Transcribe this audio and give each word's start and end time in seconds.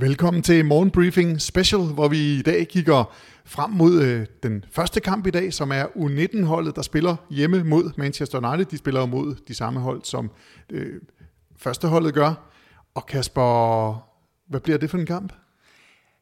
Velkommen 0.00 0.42
til 0.42 0.64
Morgenbriefing 0.64 1.40
Special, 1.40 1.80
hvor 1.80 2.08
vi 2.08 2.18
i 2.18 2.42
dag 2.42 2.68
kigger 2.68 3.14
frem 3.44 3.70
mod 3.70 4.02
øh, 4.02 4.26
den 4.42 4.64
første 4.70 5.00
kamp 5.00 5.26
i 5.26 5.30
dag, 5.30 5.52
som 5.52 5.70
er 5.72 5.84
U19-holdet, 5.84 6.76
der 6.76 6.82
spiller 6.82 7.16
hjemme 7.30 7.64
mod 7.64 7.90
Manchester 7.96 8.48
United. 8.48 8.64
De 8.64 8.78
spiller 8.78 9.06
mod 9.06 9.34
de 9.48 9.54
samme 9.54 9.80
hold, 9.80 10.04
som 10.04 10.30
øh, 10.70 11.00
førsteholdet 11.56 12.14
gør. 12.14 12.50
Og 12.94 13.06
Kasper, 13.06 14.08
hvad 14.48 14.60
bliver 14.60 14.78
det 14.78 14.90
for 14.90 14.98
en 14.98 15.06
kamp? 15.06 15.32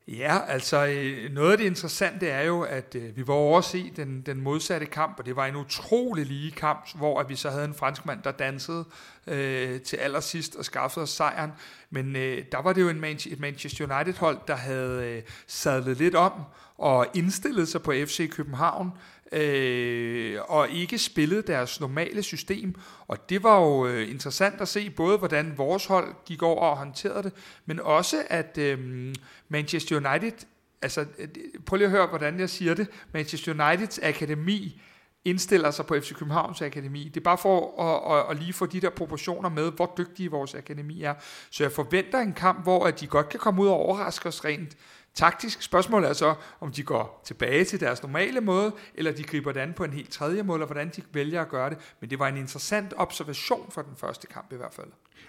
Ja, 0.09 0.38
altså 0.48 0.86
øh, 0.86 1.32
noget 1.32 1.52
af 1.52 1.59
det 1.59 1.64
interessante 1.64 2.29
er 2.29 2.43
jo, 2.43 2.61
at 2.62 2.95
øh, 2.95 3.16
vi 3.16 3.27
var 3.27 3.34
over 3.34 3.59
at 3.59 3.64
se 3.64 3.93
den, 3.96 4.22
den 4.27 4.40
modsatte 4.40 4.86
kamp, 4.86 5.18
og 5.18 5.27
det 5.27 5.36
var 5.36 5.46
en 5.46 5.57
utrolig 5.57 6.27
lige 6.27 6.50
kamp, 6.50 6.89
hvor 6.95 7.21
at 7.21 7.29
vi 7.29 7.36
så 7.36 7.50
havde 7.50 7.64
en 7.64 7.75
franskmand, 7.75 8.22
der 8.22 8.30
dansede 8.30 8.84
øh, 9.27 9.81
til 9.81 9.96
allersidst 9.96 10.57
og 10.57 10.64
skaffede 10.64 11.03
os 11.03 11.11
sejren. 11.11 11.50
Men 11.90 12.17
øh, 12.17 12.45
der 12.53 12.62
var 12.62 12.72
det 12.72 12.81
jo 12.82 12.89
en 12.89 13.00
Man- 13.00 13.17
et 13.26 13.40
Manchester 13.40 13.96
United-hold, 13.96 14.39
der 14.48 14.57
havde 14.57 15.04
øh, 15.04 15.22
sadlet 15.46 15.96
lidt 15.96 16.14
om 16.14 16.32
og 16.79 17.07
indstillet 17.14 17.68
sig 17.68 17.82
på 17.82 17.93
FC 17.93 18.31
København, 18.31 18.90
øh, 19.32 20.39
og 20.48 20.71
ikke 20.71 20.98
spillede 20.98 21.43
deres 21.43 21.80
normale 21.80 22.22
system. 22.22 22.75
Og 23.08 23.29
det 23.29 23.43
var 23.43 23.61
jo 23.61 23.86
øh, 23.86 24.11
interessant 24.11 24.61
at 24.61 24.68
se 24.68 24.90
både, 24.90 25.18
hvordan 25.18 25.54
vores 25.57 25.86
hold 25.86 26.14
gik 26.26 26.43
over 26.43 26.61
og 26.61 26.76
håndterede 26.76 27.22
det, 27.22 27.32
men 27.67 27.81
også 27.81 28.22
at 28.26 28.58
øh, 28.58 29.14
Manchester 29.48 29.96
United, 29.96 30.46
altså 30.82 31.00
øh, 31.18 31.29
prøv 31.67 31.76
lige 31.76 31.86
at 31.86 31.90
høre, 31.90 32.06
hvordan 32.06 32.41
jeg 32.41 32.50
siger 32.50 32.75
det, 32.75 32.89
Manchester 33.12 33.67
Uniteds 33.69 33.98
akademi 33.98 34.81
indstiller 35.27 35.70
sig 35.70 35.86
på 35.86 35.95
FC 36.00 36.14
Københavns 36.14 36.62
Akademi. 36.62 37.05
Det 37.05 37.17
er 37.17 37.25
bare 37.25 37.39
for 37.39 37.83
at, 37.83 38.19
at, 38.19 38.31
at 38.31 38.42
lige 38.42 38.53
få 38.53 38.67
de 38.67 38.81
der 38.81 38.91
proportioner 38.91 39.48
med, 39.48 39.72
hvor 39.72 39.95
dygtige 39.98 40.31
vores 40.31 40.55
akademi 40.55 41.03
er. 41.03 41.14
Så 41.51 41.64
jeg 41.64 41.73
forventer 41.73 42.19
en 42.19 42.33
kamp, 42.33 42.62
hvor 42.62 42.86
at 42.86 43.01
de 43.01 43.06
godt 43.06 43.29
kan 43.29 43.41
komme 43.41 43.62
ud 43.62 43.69
og 43.69 43.75
overraske 43.75 44.29
os 44.29 44.45
rent 44.45 44.77
taktisk. 45.17 45.62
Spørgsmålet 45.62 46.11
er 46.11 46.12
så, 46.12 46.34
om 46.61 46.72
de 46.72 46.83
går 46.83 47.22
tilbage 47.25 47.64
til 47.64 47.81
deres 47.81 48.03
normale 48.03 48.41
måde, 48.41 48.72
eller 48.95 49.12
de 49.12 49.23
griber 49.23 49.53
det 49.53 49.61
an 49.61 49.73
på 49.73 49.84
en 49.84 49.92
helt 49.92 50.11
tredje 50.11 50.42
måde, 50.42 50.56
eller 50.56 50.67
hvordan 50.67 50.89
de 50.97 51.03
vælger 51.12 51.42
at 51.42 51.48
gøre 51.48 51.70
det. 51.70 51.78
Men 52.00 52.11
det 52.11 52.19
var 52.19 52.28
en 52.28 52.36
interessant 52.36 52.95
observation 52.97 53.70
for 53.70 53.83
den 53.83 53.97
første 53.97 54.27
kamp 54.27 54.53
i 54.53 54.56
hvert 54.56 54.75
fald. 54.75 54.89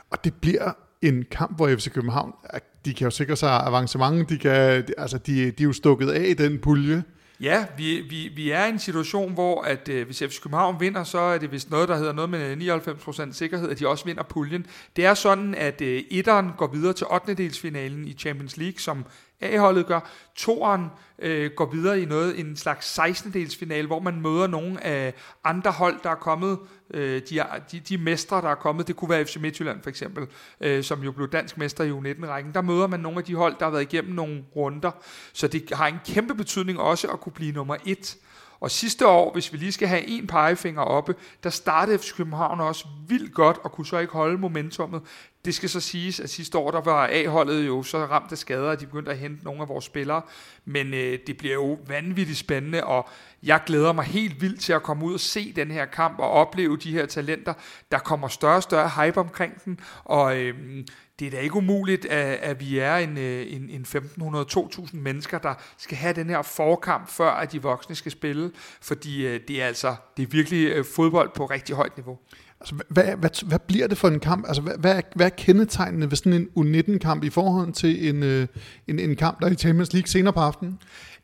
Og 0.10 0.24
det 0.24 0.34
bliver 0.42 0.72
en 1.02 1.26
kamp, 1.32 1.56
hvor 1.56 1.76
FC 1.76 1.92
København, 1.92 2.34
de 2.86 2.94
kan 2.94 3.06
jo 3.06 3.12
sikre 3.12 3.36
sig 3.36 3.50
avancement, 3.50 4.30
de, 4.30 4.38
kan, 4.38 4.88
altså 4.98 5.18
de, 5.18 5.52
de 5.52 5.64
er 5.64 5.68
jo 5.68 5.74
stukket 5.74 6.10
af 6.10 6.26
i 6.26 6.34
den 6.34 6.60
pulje, 6.60 7.04
Ja, 7.40 7.66
vi, 7.78 8.02
vi, 8.10 8.32
vi 8.36 8.52
er 8.52 8.66
i 8.66 8.70
en 8.70 8.80
situation, 8.80 9.34
hvor 9.34 9.62
at, 9.62 9.90
øh, 9.90 10.06
hvis 10.06 10.20
FC 10.20 10.42
København 10.42 10.80
vinder, 10.80 11.04
så 11.04 11.20
er 11.20 11.38
det 11.38 11.52
vist 11.52 11.70
noget, 11.72 11.90
der 11.90 11.98
hedder 11.98 12.14
noget 12.14 12.30
med 12.30 12.58
99% 13.28 13.34
sikkerhed, 13.34 13.70
at 13.70 13.80
de 13.80 13.88
også 13.88 14.06
vinder 14.06 14.24
puljen. 14.24 14.66
Det 14.96 15.06
er 15.06 15.14
sådan, 15.14 15.56
at 15.56 15.82
øh, 15.82 16.04
etteren 16.12 16.52
går 16.58 16.68
videre 16.68 16.94
til 16.94 17.08
8. 17.12 17.34
delsfinalen 17.34 18.08
i 18.08 18.14
Champions 18.14 18.58
League, 18.58 18.80
som 18.80 19.06
A-holdet 19.42 19.86
gør. 19.86 20.00
Toren 20.36 20.86
øh, 21.20 21.52
går 21.56 21.66
videre 21.66 22.02
i 22.02 22.06
noget 22.06 22.40
en 22.40 22.56
slags 22.56 22.94
16. 22.94 23.34
delsfinale, 23.34 23.88
hvor 23.88 24.00
man 24.00 24.22
møder 24.22 24.48
nogle 24.48 24.84
af 24.84 25.14
andre 25.44 25.72
hold, 25.72 25.96
der 26.04 26.10
er 26.10 26.16
kommet, 26.16 26.60
øh, 26.94 27.22
de, 27.30 27.44
de, 27.72 27.80
de 27.80 27.98
mestre, 27.98 28.42
der 28.42 28.50
er 28.50 28.56
kommet. 28.56 28.88
Det 28.88 28.96
kunne 28.96 29.10
være 29.10 29.26
FC 29.26 29.36
Midtjylland 29.36 29.84
for 29.84 29.90
eksempel, 29.90 30.28
øh, 30.62 30.84
som 30.84 31.04
jo 31.04 31.12
blev 31.12 31.30
dansk 31.30 31.58
mester 31.58 31.84
i 31.84 31.92
U19-rækken. 31.92 32.54
Der 32.54 32.62
møder 32.62 32.88
man 32.88 33.00
nogle 33.00 33.18
af 33.18 33.24
de 33.24 33.36
hold, 33.36 33.56
der 33.60 33.66
har 33.66 33.72
været 33.72 33.94
igennem 33.94 34.14
nogle 34.14 34.44
runder. 34.56 34.92
Så 35.34 35.48
det 35.48 35.72
har 35.74 35.88
en 35.88 36.00
kæmpe 36.06 36.36
betydning 36.36 36.80
også 36.80 37.08
at 37.08 37.20
kunne 37.20 37.34
blive 37.34 37.52
nummer 37.52 37.76
et. 37.86 38.18
Og 38.60 38.72
sidste 38.72 39.08
år, 39.08 39.34
hvis 39.34 39.54
vi 39.54 39.58
lige 39.58 39.72
skal 39.72 39.88
have 39.88 40.08
en 40.08 40.28
pegefinger 40.28 40.82
oppe, 40.82 41.16
der 41.44 41.50
startede 41.50 42.00
FC 42.00 42.16
København 42.16 42.60
også 42.60 42.86
vildt 43.08 43.34
godt 43.34 43.58
og 43.64 43.72
kunne 43.72 43.86
så 43.86 43.98
ikke 43.98 44.14
holde 44.14 44.38
momentummet. 44.38 45.02
Det 45.48 45.56
skal 45.56 45.70
så 45.70 45.80
siges, 45.80 46.20
at 46.20 46.30
sidste 46.30 46.58
år 46.58 46.72
der 46.72 46.82
var 46.82 47.08
A-holdet 47.12 47.68
jo 47.68 47.84
så 47.84 47.98
ramt 47.98 48.32
af 48.32 48.38
skader, 48.38 48.70
at 48.72 48.80
de 48.80 48.86
begyndte 48.86 49.12
at 49.12 49.18
hente 49.18 49.44
nogle 49.44 49.62
af 49.62 49.70
vores 49.70 49.86
spillere. 49.86 50.22
Men 50.66 50.94
øh, 50.94 51.20
det 51.28 51.38
bliver 51.38 51.54
jo 51.54 51.80
vanvittigt 51.88 52.38
spændende, 52.38 52.84
og 52.84 53.10
jeg 53.44 53.62
glæder 53.66 53.94
mig 53.94 54.06
helt 54.06 54.42
vildt 54.42 54.62
til 54.62 54.74
at 54.74 54.84
komme 54.84 55.06
ud 55.06 55.14
og 55.14 55.20
se 55.20 55.54
den 55.56 55.72
her 55.72 55.86
kamp 55.86 56.20
og 56.20 56.30
opleve 56.30 56.78
de 56.78 56.92
her 56.92 57.06
talenter. 57.06 57.54
Der 57.92 58.00
kommer 58.00 58.28
større 58.28 58.56
og 58.56 58.64
større 58.64 59.06
hype 59.06 59.20
omkring 59.20 59.66
den, 59.66 59.80
og 60.04 60.38
øh, 60.38 60.56
det 61.20 61.28
er 61.28 61.32
da 61.32 61.40
ikke 61.40 61.56
umuligt, 61.56 62.06
at, 62.06 62.40
at 62.42 62.60
vi 62.60 62.80
er 62.80 62.96
en, 62.96 63.18
øh, 63.18 63.54
en, 63.54 63.70
en 63.70 63.86
1500-2000 63.88 64.98
mennesker, 64.98 65.38
der 65.38 65.54
skal 65.78 65.98
have 65.98 66.14
den 66.14 66.30
her 66.30 66.42
forkamp, 66.42 67.10
før 67.10 67.30
at 67.30 67.52
de 67.52 67.62
voksne 67.62 67.96
skal 67.96 68.12
spille, 68.12 68.52
fordi 68.82 69.28
øh, 69.28 69.40
det 69.48 69.62
er 69.62 69.68
altså 69.68 69.96
det 70.18 70.24
er 70.24 70.28
virkelig 70.28 70.68
øh, 70.68 70.86
fodbold 70.96 71.30
på 71.36 71.46
rigtig 71.46 71.76
højt 71.76 71.98
niveau. 71.98 72.20
Altså, 72.62 72.76
hvad, 72.90 73.04
hvad, 73.04 73.46
hvad 73.46 73.60
bliver 73.60 73.88
det 73.88 73.98
for 73.98 74.08
en 74.08 74.20
kamp? 74.20 74.46
Altså, 74.48 74.62
hvad, 74.62 74.74
hvad, 74.78 74.96
er, 74.96 75.02
hvad 75.16 75.26
er 75.26 75.30
kendetegnene 75.30 76.12
ved 76.12 76.18
sådan 76.18 76.34
en 76.34 76.48
U19-kamp 76.58 77.24
i 77.24 77.30
forhold 77.30 77.74
til 77.74 78.10
en, 78.10 78.24
øh, 78.24 78.48
en, 78.88 79.00
en 79.00 79.16
kamp, 79.16 79.40
der 79.40 79.48
er 79.48 79.52
i 79.52 79.56
Champions 79.56 79.94
League 79.94 80.08
senere 80.08 80.34
på 80.34 80.40
aftenen? 80.40 80.80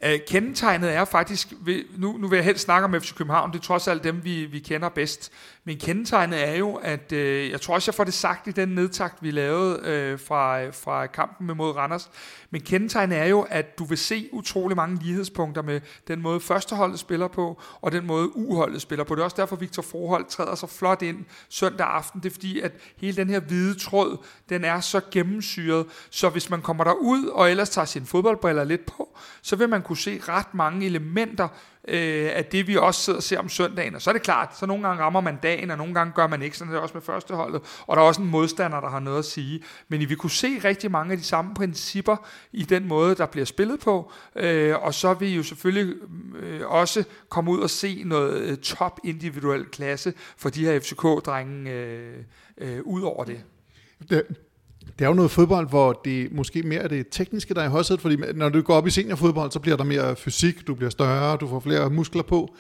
Uh, 0.06 0.20
kendetegnet 0.28 0.94
er 0.94 1.06
faktisk, 1.06 1.54
nu, 1.98 2.18
nu 2.18 2.28
vil 2.28 2.38
jeg 2.38 2.46
helst 2.46 2.64
snakke 2.64 2.86
om 2.86 3.02
FC 3.02 3.16
København, 3.16 3.52
det 3.52 3.60
er 3.60 3.64
trods 3.64 3.88
alt 3.88 4.04
dem, 4.04 4.24
vi, 4.24 4.46
vi 4.46 4.60
kender 4.60 4.90
bedst, 4.90 5.32
men 5.66 5.78
kendetegnet 5.78 6.48
er 6.48 6.56
jo, 6.56 6.74
at 6.76 7.12
øh, 7.12 7.50
jeg 7.50 7.62
tror 7.62 7.74
også, 7.74 7.90
jeg 7.90 7.96
får 7.96 8.04
det 8.04 8.14
sagt 8.14 8.48
i 8.48 8.52
den 8.52 8.70
nedtakt, 8.70 9.24
vi 9.24 9.32
lavede 9.32 9.80
øh, 9.84 10.20
fra, 10.20 10.70
fra 10.70 11.08
kampen 11.08 11.48
med 11.48 11.56
mod 11.56 11.76
Randers, 11.76 12.10
men 12.50 12.62
kendetegnet 12.62 13.18
er 13.18 13.26
jo, 13.26 13.42
at 13.50 13.80
du 13.80 13.86
vil 13.86 13.98
se 13.98 14.30
utrolig 14.32 14.78
mange 14.78 15.00
lighedspunkter 15.04 15.62
med 15.62 15.82
den 16.08 16.22
måde 16.22 16.40
førsteholdet 16.40 17.00
spiller 17.00 17.28
på, 17.28 17.62
og 17.82 17.92
den 17.92 18.06
måde 18.06 18.38
uholdet 18.38 18.82
spiller 18.82 19.04
på. 19.04 19.16
Det 19.16 19.22
er 19.22 19.24
også 19.24 19.38
derfor, 19.38 19.56
Victor 19.56 19.82
Forhold 19.82 20.26
træder 20.30 20.56
så 20.56 20.68
flot 20.68 21.02
ind 21.02 21.26
søndag 21.50 21.88
aften. 21.88 22.22
Det 22.22 22.30
er 22.30 22.34
fordi, 22.34 22.60
at 22.60 22.72
hele 22.98 23.18
den 23.18 23.30
her 23.30 23.40
hvide 23.40 23.80
tråd, 23.80 24.18
den 24.50 24.64
er 24.66 24.80
så 24.80 25.02
gennemsyret, 25.12 25.86
så 26.10 26.30
hvis 26.30 26.50
man 26.50 26.62
kommer 26.62 26.84
derud 26.84 27.26
og 27.26 27.52
ellers 27.52 27.70
tager 27.70 27.86
sine 27.86 28.06
fodboldbriller 28.06 28.64
lidt 28.64 28.86
på, 28.86 29.18
så 29.42 29.56
vil 29.56 29.70
man 29.70 29.82
kunne 29.82 29.93
se 29.98 30.20
ret 30.28 30.54
mange 30.54 30.86
elementer 30.86 31.48
øh, 31.88 32.30
af 32.34 32.46
det, 32.46 32.68
vi 32.68 32.78
også 32.78 33.02
sidder 33.02 33.18
og 33.18 33.24
ser 33.24 33.40
om 33.40 33.50
søndagen. 33.50 33.96
Og 33.96 34.02
så 34.02 34.10
er 34.10 34.14
det 34.14 34.22
klart, 34.22 34.58
så 34.58 34.66
nogle 34.66 34.88
gange 34.88 35.04
rammer 35.04 35.22
man 35.22 35.38
dagen, 35.44 35.72
og 35.72 35.78
nogle 35.78 35.94
gange 35.94 36.14
gør 36.14 36.28
man 36.28 36.42
ikke. 36.42 36.58
Sådan 36.58 36.72
er 36.72 36.76
det 36.76 36.82
også 36.82 36.94
med 36.94 37.02
førsteholdet. 37.02 37.62
Og 37.88 37.96
der 37.96 38.04
er 38.04 38.08
også 38.08 38.22
en 38.22 38.28
modstander, 38.28 38.80
der 38.80 38.90
har 38.90 39.00
noget 39.00 39.20
at 39.20 39.26
sige. 39.26 39.64
Men 39.88 40.10
vi 40.10 40.16
kunne 40.16 40.32
se 40.32 40.62
rigtig 40.64 40.92
mange 40.92 41.12
af 41.12 41.18
de 41.18 41.24
samme 41.24 41.54
principper 41.54 42.28
i 42.52 42.64
den 42.64 42.88
måde, 42.88 43.16
der 43.16 43.26
bliver 43.26 43.46
spillet 43.46 43.80
på. 43.80 44.12
Øh, 44.36 44.84
og 44.84 44.94
så 44.94 45.14
vil 45.14 45.30
I 45.30 45.36
jo 45.36 45.44
selvfølgelig 45.44 45.96
øh, 46.36 46.68
også 46.68 47.04
komme 47.30 47.52
ud 47.52 47.60
og 47.60 47.70
se 47.70 48.04
noget 48.06 48.42
øh, 48.42 48.58
top 48.58 49.00
individuel 49.04 49.66
klasse 49.66 50.14
for 50.38 50.50
de 50.50 50.66
her 50.66 50.80
FCK-drenge 50.80 51.72
øh, 51.72 52.18
øh, 52.58 52.82
ud 52.84 53.02
over 53.02 53.24
det. 53.24 53.44
det. 54.10 54.26
Det 55.00 55.06
er 55.06 55.10
jo 55.10 55.14
noget 55.14 55.32
fodbold, 55.32 55.70
hvor 55.70 56.02
det 56.06 56.32
måske 56.32 56.64
mere 56.64 56.82
er 56.82 56.88
det 56.88 57.06
tekniske, 57.12 57.54
der 57.54 57.62
er 57.62 57.66
i 57.66 57.70
højsædet, 57.70 58.02
fordi 58.02 58.16
når 58.34 58.50
du 58.50 58.62
går 58.62 58.76
op 58.76 58.88
i 58.88 58.90
seniorfodbold, 58.90 59.52
så 59.52 59.60
bliver 59.60 59.78
der 59.78 59.84
mere 59.84 60.16
fysik, 60.16 60.68
du 60.68 60.76
bliver 60.76 60.90
større, 60.90 61.38
du 61.38 61.48
får 61.48 61.60
flere 61.60 61.90
muskler 61.90 62.24
på. 62.24 62.56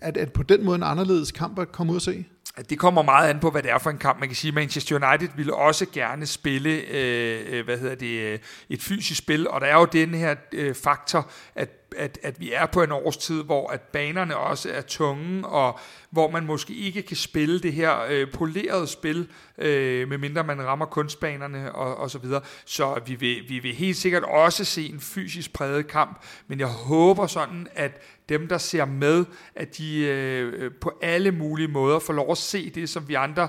Er, 0.00 0.10
det 0.10 0.32
på 0.32 0.42
den 0.42 0.64
måde 0.64 0.76
en 0.76 0.82
anderledes 0.82 1.32
kamp 1.32 1.58
at 1.58 1.72
komme 1.72 1.92
ud 1.92 1.96
og 1.96 2.02
se? 2.02 2.24
Det 2.70 2.78
kommer 2.78 3.02
meget 3.02 3.28
an 3.28 3.40
på, 3.40 3.50
hvad 3.50 3.62
det 3.62 3.70
er 3.70 3.78
for 3.78 3.90
en 3.90 3.98
kamp. 3.98 4.20
Man 4.20 4.28
kan 4.28 4.36
sige, 4.36 4.48
at 4.48 4.54
Manchester 4.54 5.08
United 5.08 5.28
ville 5.36 5.54
også 5.54 5.86
gerne 5.92 6.26
spille 6.26 6.70
øh, 6.70 7.40
øh 7.50 7.64
hvad 7.64 7.78
hedder 7.78 7.94
det, 7.94 8.20
øh, 8.20 8.38
et 8.70 8.82
fysisk 8.82 9.18
spil, 9.18 9.48
og 9.48 9.60
der 9.60 9.66
er 9.66 9.78
jo 9.78 9.84
den 9.92 10.14
her 10.14 10.34
øh, 10.52 10.74
faktor, 10.74 11.30
at 11.54 11.85
at, 11.96 12.18
at 12.22 12.40
vi 12.40 12.52
er 12.52 12.66
på 12.66 12.82
en 12.82 12.92
årstid, 12.92 13.42
hvor 13.42 13.70
at 13.70 13.80
banerne 13.80 14.36
også 14.36 14.70
er 14.70 14.80
tunge, 14.80 15.46
og 15.46 15.78
hvor 16.10 16.30
man 16.30 16.46
måske 16.46 16.74
ikke 16.74 17.02
kan 17.02 17.16
spille 17.16 17.60
det 17.60 17.72
her 17.72 18.06
øh, 18.10 18.32
polerede 18.32 18.86
spil, 18.86 19.28
øh, 19.58 20.08
medmindre 20.08 20.44
man 20.44 20.62
rammer 20.62 20.86
kunstbanerne 20.86 21.72
og, 21.72 21.96
og 21.96 22.10
så 22.10 22.18
videre. 22.18 22.40
Så 22.64 23.00
vi 23.06 23.14
vil, 23.14 23.44
vi 23.48 23.58
vil 23.58 23.74
helt 23.74 23.96
sikkert 23.96 24.22
også 24.22 24.64
se 24.64 24.88
en 24.88 25.00
fysisk 25.00 25.52
præget 25.52 25.86
kamp, 25.86 26.24
men 26.46 26.60
jeg 26.60 26.68
håber 26.68 27.26
sådan, 27.26 27.66
at 27.74 28.02
dem, 28.28 28.48
der 28.48 28.58
ser 28.58 28.84
med, 28.84 29.24
at 29.54 29.78
de 29.78 29.98
øh, 29.98 30.70
på 30.80 30.98
alle 31.02 31.32
mulige 31.32 31.68
måder 31.68 31.98
får 31.98 32.12
lov 32.12 32.30
at 32.30 32.38
se 32.38 32.70
det, 32.70 32.88
som 32.88 33.08
vi 33.08 33.14
andre 33.14 33.48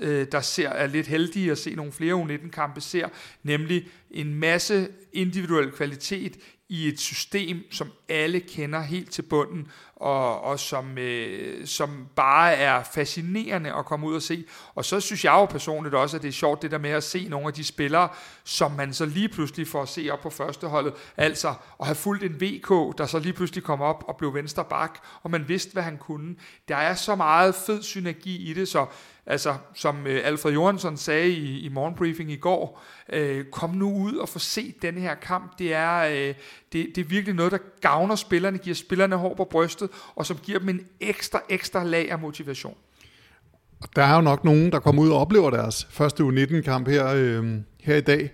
øh, 0.00 0.26
der 0.32 0.40
ser 0.40 0.68
er 0.68 0.86
lidt 0.86 1.06
heldige 1.06 1.50
at 1.50 1.58
se 1.58 1.74
nogle 1.74 1.92
flere 1.92 2.14
U19-kampe 2.14 2.80
ser, 2.80 3.08
nemlig 3.42 3.88
en 4.10 4.34
masse 4.34 4.88
individuel 5.12 5.70
kvalitet 5.70 6.36
i 6.68 6.88
et 6.88 7.00
system, 7.00 7.72
som 7.72 7.92
alle 8.08 8.40
kender 8.40 8.80
helt 8.80 9.10
til 9.10 9.22
bunden, 9.22 9.68
og, 9.96 10.40
og 10.40 10.60
som, 10.60 10.98
øh, 10.98 11.66
som 11.66 12.06
bare 12.16 12.54
er 12.54 12.82
fascinerende 12.94 13.74
at 13.74 13.84
komme 13.84 14.06
ud 14.06 14.14
og 14.14 14.22
se. 14.22 14.44
Og 14.74 14.84
så 14.84 15.00
synes 15.00 15.24
jeg 15.24 15.32
jo 15.32 15.44
personligt 15.44 15.94
også, 15.94 16.16
at 16.16 16.22
det 16.22 16.28
er 16.28 16.32
sjovt 16.32 16.62
det 16.62 16.70
der 16.70 16.78
med 16.78 16.90
at 16.90 17.04
se 17.04 17.28
nogle 17.28 17.46
af 17.46 17.52
de 17.52 17.64
spillere, 17.64 18.08
som 18.44 18.72
man 18.72 18.94
så 18.94 19.06
lige 19.06 19.28
pludselig 19.28 19.68
får 19.68 19.82
at 19.82 19.88
se 19.88 20.10
op 20.10 20.20
på 20.20 20.30
førsteholdet. 20.30 20.94
Altså 21.16 21.54
at 21.80 21.86
have 21.86 21.94
fulgt 21.94 22.24
en 22.24 22.40
VK, 22.40 22.98
der 22.98 23.06
så 23.06 23.18
lige 23.18 23.32
pludselig 23.32 23.64
kom 23.64 23.80
op 23.80 24.04
og 24.08 24.16
blev 24.16 24.34
venstre 24.34 24.64
bak, 24.64 24.98
og 25.22 25.30
man 25.30 25.48
vidste, 25.48 25.72
hvad 25.72 25.82
han 25.82 25.98
kunne. 25.98 26.36
Der 26.68 26.76
er 26.76 26.94
så 26.94 27.14
meget 27.14 27.54
fed 27.54 27.82
synergi 27.82 28.50
i 28.50 28.54
det, 28.54 28.68
så 28.68 28.86
Altså, 29.30 29.54
som 29.74 30.06
øh, 30.06 30.20
Alfred 30.24 30.52
Jørgensen 30.52 30.96
sagde 30.96 31.28
i, 31.28 31.60
i 31.60 31.68
morgenbriefing 31.68 32.32
i 32.32 32.36
går, 32.36 32.82
øh, 33.12 33.44
kom 33.52 33.70
nu 33.70 33.92
ud 33.92 34.14
og 34.14 34.28
få 34.28 34.38
set 34.38 34.82
den 34.82 34.98
her 34.98 35.14
kamp. 35.14 35.58
Det 35.58 35.74
er, 35.74 35.98
øh, 35.98 36.34
det, 36.72 36.86
det 36.94 36.98
er 36.98 37.04
virkelig 37.04 37.34
noget, 37.34 37.52
der 37.52 37.58
gavner 37.80 38.16
spillerne, 38.16 38.58
giver 38.58 38.74
spillerne 38.74 39.16
hår 39.16 39.34
på 39.34 39.44
brystet, 39.44 39.90
og 40.14 40.26
som 40.26 40.36
giver 40.42 40.58
dem 40.58 40.68
en 40.68 40.80
ekstra, 41.00 41.40
ekstra 41.48 41.84
lag 41.84 42.10
af 42.10 42.18
motivation. 42.18 42.74
Der 43.96 44.02
er 44.02 44.14
jo 44.14 44.20
nok 44.20 44.44
nogen, 44.44 44.72
der 44.72 44.78
kommer 44.78 45.02
ud 45.02 45.10
og 45.10 45.18
oplever 45.18 45.50
deres 45.50 45.88
første 45.90 46.22
U19-kamp 46.22 46.88
her, 46.88 47.06
øh, 47.14 47.56
her 47.80 47.96
i 47.96 48.00
dag. 48.00 48.30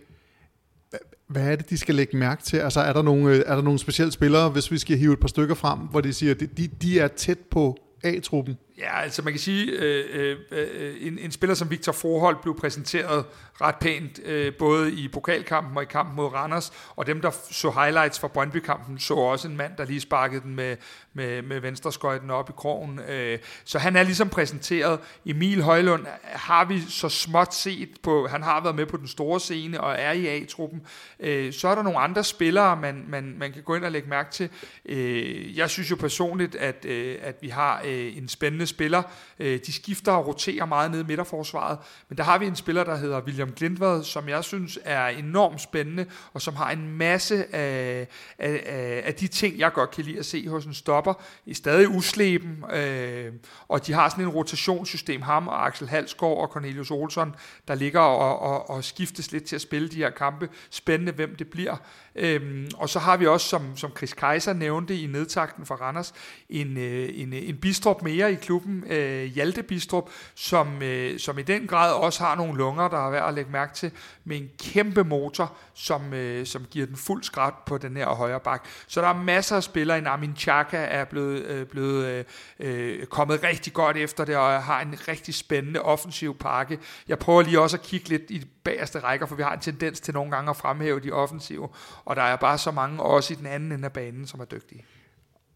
Hvad 1.26 1.52
er 1.52 1.56
det, 1.56 1.70
de 1.70 1.78
skal 1.78 1.94
lægge 1.94 2.16
mærke 2.16 2.42
til? 2.42 2.56
Altså, 2.56 2.80
er 2.80 2.92
der 2.92 3.02
nogle, 3.02 3.34
øh, 3.34 3.42
er 3.46 3.54
der 3.54 3.62
nogle 3.62 3.78
specielle 3.78 4.12
spillere, 4.12 4.48
hvis 4.50 4.70
vi 4.70 4.78
skal 4.78 4.98
hive 4.98 5.12
et 5.12 5.20
par 5.20 5.28
stykker 5.28 5.54
frem, 5.54 5.78
hvor 5.78 6.00
de 6.00 6.12
siger, 6.12 6.34
at 6.34 6.40
de, 6.40 6.66
de 6.66 7.00
er 7.00 7.08
tæt 7.08 7.38
på 7.38 7.76
A-truppen? 8.02 8.56
Ja, 8.78 9.00
altså 9.02 9.22
man 9.22 9.32
kan 9.32 9.40
sige, 9.40 9.70
øh, 9.70 10.04
øh, 10.12 10.38
øh 10.50 10.96
en, 11.00 11.18
en 11.18 11.30
spiller 11.30 11.54
som 11.54 11.70
Victor 11.70 11.92
Forhold 11.92 12.36
blev 12.42 12.58
præsenteret 12.58 13.24
ret 13.60 13.74
pænt, 13.76 14.20
øh, 14.24 14.54
både 14.54 14.92
i 14.92 15.08
pokalkampen 15.08 15.76
og 15.76 15.82
i 15.82 15.86
kampen 15.86 16.16
mod 16.16 16.26
Randers, 16.26 16.72
og 16.96 17.06
dem, 17.06 17.20
der 17.20 17.30
så 17.50 17.70
highlights 17.70 18.20
fra 18.20 18.28
Brøndby-kampen, 18.28 18.98
så 18.98 19.14
også 19.14 19.48
en 19.48 19.56
mand, 19.56 19.72
der 19.78 19.84
lige 19.84 20.00
sparkede 20.00 20.40
den 20.40 20.54
med, 20.54 20.76
med, 21.12 21.42
med 21.42 21.60
venstreskøjten 21.60 22.30
op 22.30 22.50
i 22.50 22.52
krogen. 22.56 23.00
Øh, 23.08 23.38
så 23.64 23.78
han 23.78 23.96
er 23.96 24.02
ligesom 24.02 24.28
præsenteret. 24.28 25.00
Emil 25.26 25.62
Højlund 25.62 26.06
har 26.22 26.64
vi 26.64 26.80
så 26.88 27.08
småt 27.08 27.54
set 27.54 27.88
på, 28.02 28.26
han 28.26 28.42
har 28.42 28.62
været 28.62 28.76
med 28.76 28.86
på 28.86 28.96
den 28.96 29.08
store 29.08 29.40
scene 29.40 29.80
og 29.80 29.94
er 29.98 30.12
i 30.12 30.26
A-truppen. 30.26 30.82
Øh, 31.20 31.52
så 31.52 31.68
er 31.68 31.74
der 31.74 31.82
nogle 31.82 31.98
andre 31.98 32.24
spillere, 32.24 32.76
man, 32.76 33.04
man, 33.08 33.34
man 33.38 33.52
kan 33.52 33.62
gå 33.62 33.74
ind 33.74 33.84
og 33.84 33.92
lægge 33.92 34.08
mærke 34.08 34.32
til. 34.32 34.48
Øh, 34.86 35.58
jeg 35.58 35.70
synes 35.70 35.90
jo 35.90 35.96
personligt, 35.96 36.54
at, 36.54 36.84
øh, 36.84 37.16
at 37.22 37.36
vi 37.40 37.48
har 37.48 37.82
øh, 37.84 38.16
en 38.16 38.28
spændende 38.28 38.63
spiller. 38.66 39.02
Øh, 39.38 39.60
de 39.66 39.72
skifter 39.72 40.12
og 40.12 40.26
roterer 40.26 40.64
meget 40.64 40.90
ned 40.90 41.00
i 41.00 41.06
midterforsvaret, 41.06 41.78
men 42.08 42.18
der 42.18 42.24
har 42.24 42.38
vi 42.38 42.46
en 42.46 42.56
spiller, 42.56 42.84
der 42.84 42.96
hedder 42.96 43.20
William 43.20 43.52
Glindvad, 43.52 44.02
som 44.02 44.28
jeg 44.28 44.44
synes 44.44 44.78
er 44.84 45.06
enormt 45.06 45.60
spændende, 45.60 46.06
og 46.32 46.42
som 46.42 46.56
har 46.56 46.70
en 46.70 46.88
masse 46.88 47.54
af, 47.54 48.08
af, 48.38 49.02
af 49.04 49.14
de 49.14 49.26
ting, 49.26 49.58
jeg 49.58 49.72
godt 49.72 49.90
kan 49.90 50.04
lide 50.04 50.18
at 50.18 50.26
se 50.26 50.48
hos 50.48 50.64
en 50.64 50.74
stopper, 50.74 51.14
i 51.46 51.54
stadig 51.54 51.88
usleben, 51.88 52.64
øh, 52.72 53.32
og 53.68 53.86
de 53.86 53.92
har 53.92 54.08
sådan 54.08 54.24
en 54.24 54.30
rotationssystem, 54.30 55.22
ham 55.22 55.48
og 55.48 55.66
Axel 55.66 55.88
Halsgaard 55.88 56.38
og 56.38 56.48
Cornelius 56.48 56.90
Olsson, 56.90 57.34
der 57.68 57.74
ligger 57.74 58.00
og, 58.00 58.38
og, 58.38 58.70
og 58.70 58.84
skiftes 58.84 59.32
lidt 59.32 59.44
til 59.44 59.56
at 59.56 59.62
spille 59.62 59.88
de 59.88 59.96
her 59.96 60.10
kampe. 60.10 60.48
Spændende, 60.70 61.12
hvem 61.12 61.36
det 61.36 61.48
bliver. 61.48 61.76
Øhm, 62.16 62.68
og 62.76 62.88
så 62.88 62.98
har 62.98 63.16
vi 63.16 63.26
også, 63.26 63.48
som, 63.48 63.76
som 63.76 63.96
Chris 63.96 64.12
Kaiser 64.12 64.52
nævnte 64.52 65.00
i 65.00 65.06
nedtakten 65.06 65.66
for 65.66 65.74
Randers, 65.74 66.14
en, 66.48 66.76
øh, 66.76 67.10
en, 67.14 67.32
øh, 67.32 67.48
en 67.48 67.56
bistrop 67.56 68.02
mere 68.02 68.32
i 68.32 68.34
klubben, 68.34 68.53
øh, 68.86 69.24
Hjalte 69.24 69.62
Bistrup, 69.62 70.10
som, 70.34 70.82
øh, 70.82 71.18
som 71.18 71.38
i 71.38 71.42
den 71.42 71.66
grad 71.66 71.92
også 71.92 72.24
har 72.24 72.34
nogle 72.34 72.58
lunger, 72.58 72.88
der 72.88 73.06
er 73.06 73.10
værd 73.10 73.28
at 73.28 73.34
lægge 73.34 73.50
mærke 73.50 73.74
til, 73.74 73.92
med 74.24 74.36
en 74.36 74.50
kæmpe 74.58 75.04
motor, 75.04 75.52
som, 75.74 76.12
øh, 76.12 76.46
som 76.46 76.64
giver 76.70 76.86
den 76.86 76.96
fuld 76.96 77.22
skrat 77.22 77.54
på 77.66 77.78
den 77.78 77.96
her 77.96 78.06
højre 78.06 78.40
bak. 78.40 78.64
Så 78.86 79.00
der 79.00 79.08
er 79.08 79.22
masser 79.22 79.56
af 79.56 79.62
spillere. 79.62 79.98
En 79.98 80.06
Armin 80.06 80.36
Chaka 80.36 80.76
er 80.76 81.04
blevet, 81.04 81.42
øh, 81.42 81.66
blevet 81.66 82.06
øh, 82.06 82.24
øh, 82.60 83.06
kommet 83.06 83.42
rigtig 83.42 83.72
godt 83.72 83.96
efter 83.96 84.24
det, 84.24 84.36
og 84.36 84.62
har 84.62 84.80
en 84.80 84.94
rigtig 85.08 85.34
spændende 85.34 85.82
offensiv 85.82 86.38
pakke. 86.38 86.78
Jeg 87.08 87.18
prøver 87.18 87.42
lige 87.42 87.60
også 87.60 87.76
at 87.76 87.82
kigge 87.82 88.08
lidt 88.08 88.22
i 88.28 88.38
de 88.38 88.46
bagerste 88.64 88.98
rækker, 88.98 89.26
for 89.26 89.34
vi 89.34 89.42
har 89.42 89.52
en 89.52 89.60
tendens 89.60 90.00
til 90.00 90.14
nogle 90.14 90.30
gange 90.30 90.50
at 90.50 90.56
fremhæve 90.56 91.00
de 91.00 91.12
offensive, 91.12 91.68
og 92.04 92.16
der 92.16 92.22
er 92.22 92.36
bare 92.36 92.58
så 92.58 92.70
mange 92.70 93.02
også 93.02 93.32
i 93.32 93.36
den 93.36 93.46
anden 93.46 93.72
ende 93.72 93.84
af 93.84 93.92
banen, 93.92 94.26
som 94.26 94.40
er 94.40 94.44
dygtige. 94.44 94.84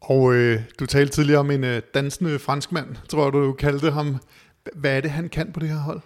Og 0.00 0.34
øh, 0.34 0.60
du 0.80 0.86
talte 0.86 1.12
tidligere 1.12 1.40
om 1.40 1.50
en 1.50 1.64
øh, 1.64 1.82
dansende 1.94 2.38
franskmand, 2.38 2.96
tror 3.08 3.24
jeg, 3.24 3.32
du 3.32 3.52
kaldte 3.52 3.90
ham. 3.90 4.16
Hvad 4.74 4.96
er 4.96 5.00
det, 5.00 5.10
han 5.10 5.28
kan 5.28 5.52
på 5.52 5.60
det 5.60 5.68
her 5.68 5.78
hold? 5.78 6.00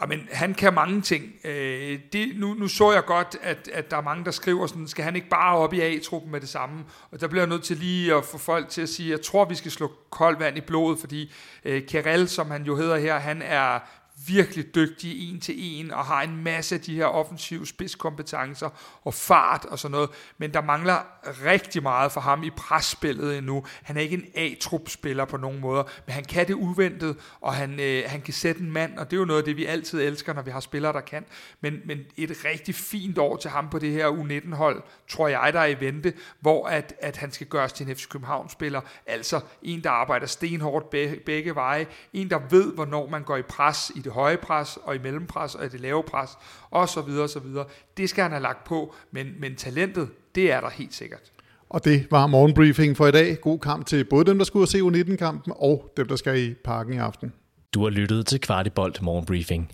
Jamen, 0.00 0.28
han 0.32 0.54
kan 0.54 0.74
mange 0.74 1.00
ting. 1.00 1.24
Øh, 1.44 1.98
det, 2.12 2.32
nu, 2.36 2.54
nu 2.54 2.68
så 2.68 2.92
jeg 2.92 3.04
godt, 3.04 3.36
at, 3.42 3.70
at 3.72 3.90
der 3.90 3.96
er 3.96 4.02
mange, 4.02 4.24
der 4.24 4.30
skriver 4.30 4.66
sådan, 4.66 4.88
skal 4.88 5.04
han 5.04 5.16
ikke 5.16 5.28
bare 5.28 5.56
op 5.56 5.74
i 5.74 5.80
A-truppen 5.80 6.32
med 6.32 6.40
det 6.40 6.48
samme? 6.48 6.84
Og 7.10 7.20
der 7.20 7.28
bliver 7.28 7.42
jeg 7.42 7.48
nødt 7.48 7.64
til 7.64 7.76
lige 7.76 8.14
at 8.14 8.24
få 8.24 8.38
folk 8.38 8.68
til 8.68 8.82
at 8.82 8.88
sige, 8.88 9.10
jeg 9.10 9.22
tror, 9.22 9.44
vi 9.44 9.54
skal 9.54 9.70
slå 9.70 9.92
koldt 10.10 10.40
vand 10.40 10.58
i 10.58 10.60
blodet, 10.60 10.98
fordi 10.98 11.32
øh, 11.64 11.82
Kerel, 11.86 12.28
som 12.28 12.50
han 12.50 12.62
jo 12.62 12.76
hedder 12.76 12.96
her, 12.96 13.18
han 13.18 13.42
er 13.42 13.78
virkelig 14.26 14.74
dygtig 14.74 15.30
en 15.30 15.40
til 15.40 15.54
en, 15.58 15.90
og 15.90 16.04
har 16.04 16.22
en 16.22 16.36
masse 16.44 16.74
af 16.74 16.80
de 16.80 16.96
her 16.96 17.04
offensive 17.04 17.66
spidskompetencer 17.66 18.68
og 19.04 19.14
fart 19.14 19.64
og 19.64 19.78
sådan 19.78 19.92
noget, 19.92 20.10
men 20.38 20.54
der 20.54 20.60
mangler 20.60 20.98
rigtig 21.44 21.82
meget 21.82 22.12
for 22.12 22.20
ham 22.20 22.42
i 22.42 22.50
presspillet 22.50 23.38
endnu. 23.38 23.64
Han 23.82 23.96
er 23.96 24.00
ikke 24.00 24.16
en 24.16 24.26
A-trup-spiller 24.34 25.24
på 25.24 25.36
nogen 25.36 25.60
måder, 25.60 25.82
men 26.06 26.14
han 26.14 26.24
kan 26.24 26.48
det 26.48 26.54
uventet, 26.54 27.16
og 27.40 27.54
han, 27.54 27.80
øh, 27.80 28.02
han 28.06 28.20
kan 28.20 28.34
sætte 28.34 28.60
en 28.60 28.70
mand, 28.70 28.98
og 28.98 29.10
det 29.10 29.16
er 29.16 29.20
jo 29.20 29.24
noget 29.24 29.40
af 29.40 29.44
det, 29.44 29.56
vi 29.56 29.64
altid 29.66 30.00
elsker, 30.00 30.32
når 30.32 30.42
vi 30.42 30.50
har 30.50 30.60
spillere, 30.60 30.92
der 30.92 31.00
kan. 31.00 31.24
Men, 31.60 31.80
men 31.84 31.98
et 32.16 32.44
rigtig 32.44 32.74
fint 32.74 33.18
år 33.18 33.36
til 33.36 33.50
ham 33.50 33.68
på 33.70 33.78
det 33.78 33.92
her 33.92 34.08
U19-hold, 34.08 34.82
tror 35.08 35.28
jeg, 35.28 35.52
der 35.52 35.60
er 35.60 35.66
i 35.66 35.80
vente, 35.80 36.12
hvor 36.40 36.66
at, 36.66 36.94
at 37.00 37.16
han 37.16 37.32
skal 37.32 37.46
gøres 37.46 37.72
til 37.72 37.88
en 37.88 37.96
FC 37.96 38.08
København-spiller, 38.08 38.80
altså 39.06 39.40
en, 39.62 39.84
der 39.84 39.90
arbejder 39.90 40.26
stenhårdt 40.26 40.90
begge, 40.90 41.16
begge 41.26 41.54
veje, 41.54 41.86
en, 42.12 42.30
der 42.30 42.40
ved, 42.50 42.74
hvornår 42.74 43.08
man 43.08 43.22
går 43.22 43.36
i 43.36 43.42
pres 43.42 43.92
i 43.94 44.00
det 44.00 44.12
høje 44.16 44.36
pres, 44.36 44.78
og 44.82 44.94
i 44.94 44.98
mellempres, 44.98 45.54
og 45.54 45.64
i 45.64 45.68
det 45.68 45.80
lave 45.80 46.02
pres, 46.02 46.30
og 46.70 46.88
så 46.88 47.00
videre, 47.00 47.22
og 47.22 47.30
så 47.30 47.40
videre. 47.40 47.64
Det 47.96 48.10
skal 48.10 48.22
han 48.22 48.30
have 48.30 48.42
lagt 48.42 48.64
på, 48.64 48.94
men, 49.10 49.26
men 49.38 49.56
talentet, 49.56 50.08
det 50.34 50.52
er 50.52 50.60
der 50.60 50.70
helt 50.70 50.94
sikkert. 50.94 51.32
Og 51.68 51.84
det 51.84 52.06
var 52.10 52.26
morgenbriefing 52.26 52.96
for 52.96 53.06
i 53.06 53.12
dag. 53.12 53.40
God 53.40 53.58
kamp 53.58 53.86
til 53.86 54.04
både 54.04 54.24
dem, 54.24 54.38
der 54.38 54.44
skulle 54.44 54.66
se 54.66 54.78
U19-kampen, 54.78 55.52
og 55.56 55.92
dem, 55.96 56.08
der 56.08 56.16
skal 56.16 56.38
i 56.38 56.54
parken 56.54 56.92
i 56.92 56.96
aften. 56.96 57.32
Du 57.74 57.82
har 57.82 57.90
lyttet 57.90 58.26
til 58.26 58.40
Kvartibolt 58.40 59.02
Morgenbriefing. 59.02 59.72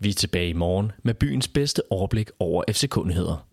Vi 0.00 0.08
er 0.08 0.14
tilbage 0.14 0.48
i 0.48 0.52
morgen 0.52 0.92
med 1.02 1.14
byens 1.14 1.48
bedste 1.48 1.82
overblik 1.90 2.30
over 2.38 2.64
FC-kundigheder. 2.70 3.46